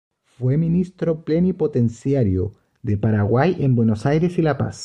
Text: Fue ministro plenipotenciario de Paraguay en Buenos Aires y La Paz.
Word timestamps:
Fue 0.39 0.57
ministro 0.57 1.23
plenipotenciario 1.23 2.53
de 2.81 2.97
Paraguay 2.97 3.55
en 3.59 3.75
Buenos 3.75 4.07
Aires 4.07 4.35
y 4.39 4.41
La 4.41 4.57
Paz. 4.57 4.79